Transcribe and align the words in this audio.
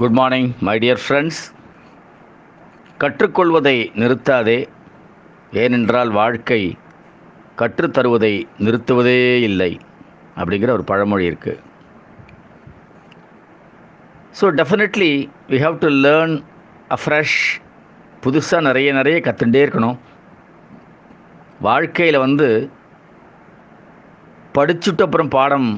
Good 0.00 0.16
morning 0.18 0.48
my 0.66 0.72
dear 0.82 1.00
friends 1.02 1.38
கற்றுக்கொள்வதை 3.02 3.74
நிறுத்தாதே 4.00 4.56
ஏனென்றால் 5.62 6.10
வாழ்க்கை 6.18 6.58
கற்றுத்தருவதை 7.60 8.30
நிறுத்துவதே 8.58 9.20
இல்லை 9.48 9.70
அப்படிங்கிற 10.38 10.70
ஒரு 10.76 10.84
பழமொழி 10.90 11.30
இருக்குது 11.30 11.62
so 14.40 14.48
definitely 14.60 15.10
we 15.52 15.60
have 15.64 15.78
to 15.84 15.90
learn 16.06 16.34
afresh 16.96 17.38
புதுசாக 18.26 18.66
நிறைய 18.68 18.92
நிறைய 18.92 19.18
கற்றுட்டே 19.28 19.62
இருக்கணும். 19.66 19.98
வாழ்க்கையில் 21.68 22.24
வந்து 22.26 22.48
படிச்சுட்டு 24.58 25.06
அப்புறம் 25.06 25.28
பாடம் 25.28 25.70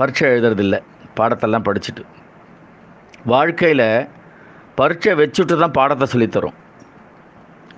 பரீட்சை 0.00 0.28
எழுதுறதில்லை. 0.28 0.80
பாடத்தெல்லாம் 1.18 1.66
படிச்சுட்டு. 1.70 2.04
வாழ்க்கையில் 3.26 3.88
பரீட்சை 4.78 5.12
வச்சுட்டு 5.20 5.54
தான் 5.58 5.76
பாடத்தை 5.78 6.06
சொல்லித்தரும். 6.12 6.56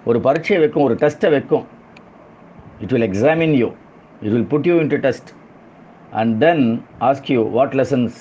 ஒரு 0.04 0.18
பரீட்சையை 0.20 0.58
வைக்கும் 0.64 0.82
ஒரு 0.82 0.94
டெஸ்ட்டை 0.94 1.30
வைக்கும். 1.30 1.66
It 2.80 2.92
will 2.94 3.06
examine 3.10 3.54
you 3.62 3.68
it 4.22 4.32
will 4.32 4.48
put 4.50 4.66
you 4.66 4.74
in 4.78 4.86
to 4.86 4.96
test 4.96 5.30
and 6.10 6.40
then 6.40 6.64
ask 7.00 7.30
you 7.34 7.42
what 7.56 7.74
lessons 7.74 8.18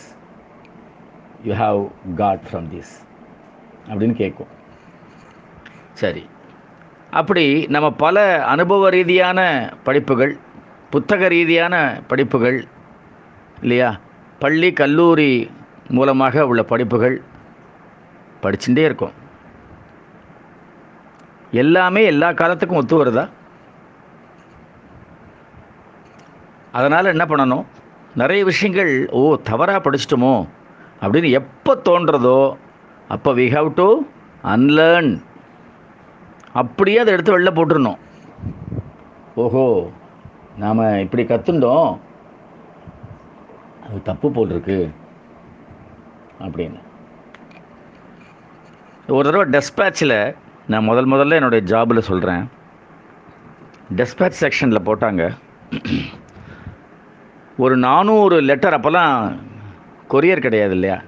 you 1.44 1.54
have 1.54 1.80
got 2.16 2.40
from 2.52 2.68
this 2.74 2.94
அப்படின்னு 3.90 4.16
கேட்கும் 4.22 4.52
சரி. 5.94 6.24
அப்படி 7.12 7.46
நம்ம 7.76 7.88
பல 7.92 8.46
அனுபவ 8.46 8.90
ரீதியான 8.90 9.40
படிப்புகள் 9.84 10.34
புத்தக 10.90 11.28
ரீதியான 11.28 11.76
படிப்புகள் 12.08 12.58
இல்லையா? 13.62 14.00
பள்ளி 14.40 14.70
கல்லூரி 14.74 15.32
மூலமாக 15.96 16.46
உள்ள 16.50 16.62
படிப்புகள் 16.72 17.16
படிச்சுட்டே 18.44 18.84
இருக்கும். 18.90 19.16
எல்லாமே 21.62 22.02
எல்லா 22.12 22.30
காலத்துக்கும் 22.40 22.80
ஒத்து 22.80 23.02
வருதா? 23.02 23.26
அதனால் 26.78 27.14
என்ன 27.14 27.26
பண்ணணும்? 27.30 27.66
நிறைய 28.22 28.42
விஷயங்கள் 28.50 28.92
ஓ 29.20 29.22
தவறாக 29.50 29.80
படிச்சிட்டோமோ 29.86 30.34
அப்படின்னு 31.02 31.30
எப்போ 31.40 31.72
தோன்றதோ 31.88 32.40
அப்போ 33.16 33.30
வி 33.40 33.46
ஹாவ் 33.56 33.70
டு 33.80 33.88
அன்லேர்ன் 34.54 35.12
அப்படியே 36.62 37.00
அதை 37.02 37.14
எடுத்து 37.16 37.36
வெளில 37.36 37.52
போட்டுருணும் 37.58 38.00
ஓஹோ 39.44 39.66
நாம் 40.64 40.84
இப்படி 41.06 41.24
கற்றுண்டோம் 41.24 41.90
அது 43.86 43.98
தப்பு 44.08 44.28
போட்டிருக்கு. 44.36 44.80
அப்படின்னு. 46.40 46.80
ஒரு 49.08 49.32
தடவை 49.32 49.62
டெஸ்பேட்சில் 49.62 50.36
நான் 50.68 50.84
முதல் 50.84 51.10
முதல்ல 51.10 51.34
என்னுடைய 51.34 51.76
ஜாபில் 51.76 52.08
சொல்கிறேன் 52.10 52.50
டெஸ்பேட்ச் 53.96 54.40
செக்ஷனில் 54.40 54.88
போட்டாங்க. 54.90 55.38
ஒரு 57.58 57.78
நானூறு 57.78 58.42
லெட்டர் 58.42 58.80
அப்போல்லாம் 58.80 59.36
கொரியர் 60.10 60.40
கிடையாது 60.40 60.72
இல்லையா? 60.72 61.02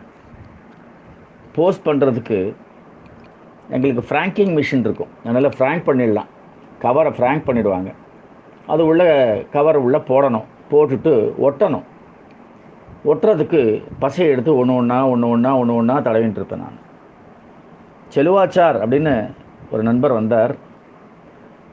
போஸ்ட் 1.53 1.87
பண்ணுறதுக்கு 1.87 2.55
எங்களுக்கு 3.69 4.03
ஃப்ராங்கிங் 4.09 4.53
மிஷின் 4.59 4.79
இருக்கும். 4.79 5.13
அதனால் 5.23 5.53
ஃப்ராங்க் 5.57 5.87
பண்ணிடலாம். 5.89 6.29
கவரை 6.79 7.11
ஃப்ராங்க் 7.11 7.47
பண்ணிவிடுவாங்க 7.47 7.93
அது 8.67 8.85
உள்ள 8.85 9.03
கவரை 9.51 9.81
உள்ளே 9.81 9.97
போடணும். 9.97 10.45
போட்டுட்டு 10.71 11.13
ஒட்டணும். 11.47 11.83
ஒட்டுறதுக்கு 13.05 13.83
பசையை 14.01 14.29
எடுத்து 14.29 14.57
ஒன்று 14.57 14.75
ஒன்றா 14.75 15.07
ஒன்று 15.07 15.29
ஒன்றா 15.29 15.57
ஒன்று 15.57 15.75
ஒன்றா 15.75 15.97
தடவின்ட்டு 15.99 16.41
இருப்பேன் 16.41 16.59
நான். 16.59 16.79
செலுவாச்சார் 18.15 18.77
அப்படின்னு 18.83 19.31
ஒரு 19.71 19.83
நண்பர் 19.83 20.11
வந்தார். 20.11 20.55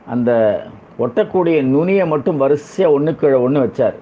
அந்த 0.06 0.30
ஒட்டக்கூடிய 0.98 1.62
நுனியை 1.62 2.06
மட்டும் 2.06 2.36
வரிசையாக 2.36 2.94
ஒன்றுக்கு 2.94 3.42
ஒன்று 3.42 3.64
வச்சார். 3.66 3.94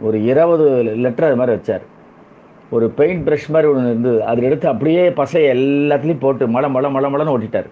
ஒரு 0.00 0.24
இருபது 0.24 0.82
லெட்டர் 0.82 1.26
அது 1.26 1.36
மாதிரி 1.36 1.56
வச்சார். 1.58 1.84
ஒரு 2.70 2.90
பெயிண்ட் 2.90 3.28
ப்ரஷ் 3.28 3.48
மாதிரி 3.48 3.72
ஒன்று 3.72 3.90
இருந்து 3.90 4.24
அதில் 4.24 4.44
எடுத்து 4.44 4.68
அப்படியே 4.68 5.10
பசையை 5.10 5.48
எல்லாத்துலேயும் 5.56 6.20
போட்டு 6.20 6.48
மழை 6.48 6.70
மழை 6.70 6.90
மழை 6.90 7.14
மலைன்னு 7.14 7.34
ஓட்டிட்டார். 7.34 7.68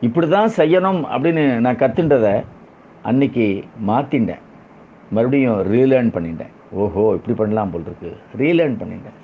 இப்படி 0.00 0.28
தான் 0.28 0.50
செய்யணும் 0.56 1.00
அப்படின்னு 1.14 1.58
நான் 1.58 1.76
கற்றுன்றதை 1.76 2.44
அன்னைக்கு 3.02 3.64
மாற்றிட்டேன் 3.86 4.44
மறுபடியும் 5.10 5.72
ரீலேர்ன் 5.72 6.14
பண்ணிட்டேன். 6.16 6.54
ஓஹோ 6.72 7.12
இப்படி 7.14 7.36
பண்ணலாம் 7.36 7.70
போல் 7.70 7.84
இருக்கு 7.84 8.10
ரீலேர்ன் 8.38 8.78
பண்ணிட்டேன் 8.80 9.18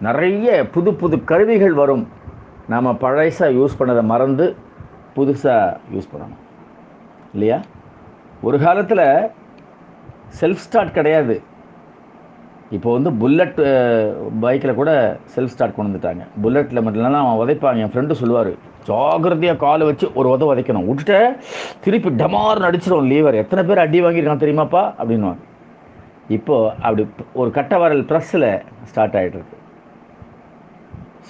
நிறைய 0.00 0.68
புது 0.68 0.94
புது 0.94 1.24
கருவிகள் 1.24 1.72
வரும். 1.72 2.08
நாம் 2.68 2.98
பழசாக 2.98 3.52
யூஸ் 3.52 3.78
பண்ணதை 3.78 4.02
மறந்து 4.02 4.56
புதுசாக 5.16 5.76
யூஸ் 5.94 6.10
பண்ணணும். 6.12 6.40
இல்லையா? 7.32 7.60
ஒரு 8.42 8.58
காலத்தில் 8.58 9.04
செல்ஃப் 10.40 10.62
ஸ்டார்ட் 10.66 10.92
கிடையாது. 10.92 11.42
இப்போ 12.70 12.92
வந்து 12.92 13.12
புல்லட் 13.12 13.60
பைக்கில் 14.40 14.74
கூட 14.74 14.90
செல்ஃப் 15.34 15.54
ஸ்டார்ட் 15.54 15.74
கொண்டு 15.74 15.90
வந்துட்டாங்க. 15.90 16.22
புல்லட்டில் 16.42 16.82
மட்டும் 16.82 17.18
அவன் 17.22 17.40
உதைப்பாங்க 17.42 17.82
என் 17.84 17.92
ஃப்ரெண்டு 17.94 18.12
சொல்லுவார் 18.12 18.52
ஜாகிரதையாக 18.86 19.56
காலை 19.56 19.86
வச்சு 19.86 20.06
ஒரு 20.14 20.36
உத 20.36 20.42
உதைக்கணும். 20.52 20.86
விட்டுட்டு 20.86 21.36
திருப்பி 21.80 22.08
டமார்னு 22.08 22.68
அடிச்சிடும் 22.70 23.10
லீவர் 23.12 23.34
எத்தனை 23.34 23.64
பேர் 23.64 23.78
அடி 23.78 24.02
வாங்கியிருக்கான் 24.02 24.44
தெரியுமாப்பா? 24.44 24.82
அப்படின்வாங்க 25.00 25.43
இப்போது 26.28 26.70
அப்படி 26.82 27.06
ஒரு 27.32 27.50
கட்ட 27.50 27.78
வரல் 27.78 28.04
ப்ரெஸ்ஸில் 28.10 28.50
ஸ்டார்ட் 28.90 29.16
ஆகிட்டுருக்கு 29.20 29.58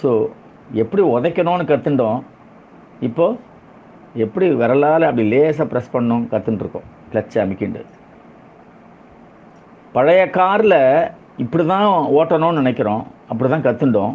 ஸோ 0.02 0.10
எப்படி 0.82 1.02
உதைக்கணும்னு 1.02 1.64
கற்றுட்டோம் 1.70 2.20
இப்போது 3.00 3.38
எப்படி 4.14 4.46
விரலால் 4.54 5.08
அப்படி 5.08 5.24
லேசாக 5.28 5.66
ப்ரெஸ் 5.70 5.92
பண்ணும் 5.92 6.24
கற்றுட்டுருக்கோம் 6.32 6.88
கிளச்சை 7.12 7.38
அமைக்கிண்டு. 7.42 7.82
பழைய 9.92 10.30
காரில் 10.30 10.80
இப்படி 11.36 11.66
தான் 11.66 11.86
ஓட்டணும்னு 12.18 12.60
நினைக்கிறோம். 12.60 13.02
அப்படி 13.30 13.50
தான் 13.50 13.66
கற்றுண்டோம் 13.66 14.14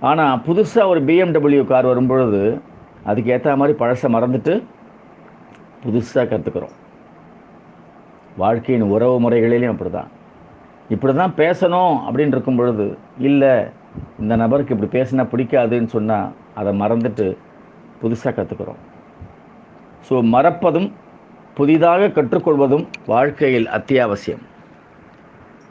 ஆனால் 0.00 0.40
புதுசாக 0.46 0.88
ஒரு 0.88 1.00
பிஎம்டபிள்யூ 1.00 1.66
கார் 1.66 1.86
வரும்பொழுது 1.86 2.60
அதுக்கு 3.04 3.32
ஏற்ற 3.32 3.56
மாதிரி 3.56 3.78
பழசை 3.78 4.08
மறந்துட்டு 4.14 4.54
புதுசாக 5.84 6.26
கற்றுக்குறோம் 6.32 6.74
வாழ்க்கையின் 8.42 8.90
உறவு 8.94 9.16
முறைகளிலையும் 9.24 9.74
அப்படி 9.74 9.90
தான் 9.90 10.10
இப்படி 10.94 11.12
தான் 11.14 11.36
பேசணும் 11.42 11.94
அப்படின்னு 12.06 12.34
இருக்கும் 12.36 12.58
பொழுது 12.60 12.86
இல்லை 13.28 13.54
இந்த 14.22 14.34
நபருக்கு 14.42 14.74
இப்படி 14.74 14.90
பேசினா 14.96 15.24
பிடிக்காதுன்னு 15.32 15.94
சொன்னால் 15.96 16.32
அதை 16.60 16.72
மறந்துட்டு 16.82 17.26
புதுசாக 18.02 18.32
கற்றுக்குறோம் 18.36 18.82
ஸோ 20.08 20.16
மறப்பதும் 20.34 20.88
புதிதாக 21.58 22.08
கற்றுக்கொள்வதும் 22.16 22.84
வாழ்க்கையில் 23.12 23.68
அத்தியாவசியம். 23.76 24.42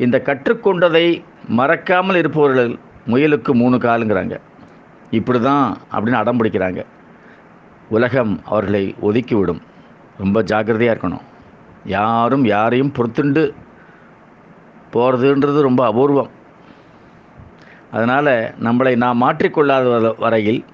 இந்த 0.06 0.18
கற்றுக்கொண்டதை 0.28 1.06
மறக்காமல் 1.60 2.20
இருப்பவர்கள் 2.22 2.72
முயலுக்கு 3.12 3.52
மூணு 3.62 3.78
காலுங்கிறாங்க. 3.86 4.36
இப்படி 5.18 5.40
தான் 5.40 5.66
அப்படின்னு 5.94 6.22
அடம் 6.22 6.40
பிடிக்கிறாங்க. 6.40 6.82
உலகம் 7.96 8.34
அவர்களை 8.52 8.84
ஒதுக்கிவிடும். 9.08 9.62
ரொம்ப 10.24 10.42
ஜாக்கிரதையாக 10.52 10.94
இருக்கணும். 10.96 11.26
யாரும் 11.86 12.46
யாரையும் 12.46 12.94
பொறுத்துண்டு 12.98 13.44
போகிறதுன்றது 14.94 15.62
ரொம்ப 15.62 15.82
அபூர்வம். 15.92 16.32
அதனால் 17.92 18.34
நம்மளை 18.66 18.94
நாம் 18.96 19.22
மாற்றிக்கொள்ளாத 19.24 20.14
வரையில் 20.18 20.66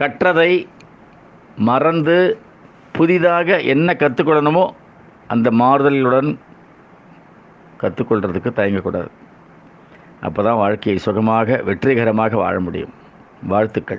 கற்றதை 0.00 0.50
மறந்து 1.56 2.16
புதிதாக 2.92 3.58
என்ன 3.74 3.96
கற்றுக்கொள்ளணுமோ 3.98 4.64
அந்த 5.28 5.50
மாறுதல்களுடன் 5.50 6.30
கற்றுக்கொள்கிறதுக்கு 7.82 8.50
தயங்கக்கூடாது. 8.58 9.10
அப்போ 10.20 10.42
தான் 10.42 10.60
வாழ்க்கையை 10.62 10.98
சுகமாக 10.98 11.62
வெற்றிகரமாக 11.64 12.36
வாழ 12.36 12.60
முடியும். 12.60 12.94
வாழ்த்துக்கள். 13.42 13.94